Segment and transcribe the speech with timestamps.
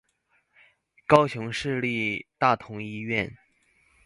[1.05, 3.37] 高雄市立大同醫院